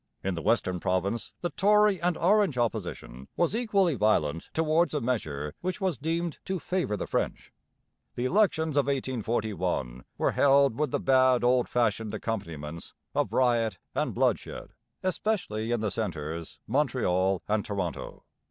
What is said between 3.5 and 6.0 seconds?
equally violent towards a measure which was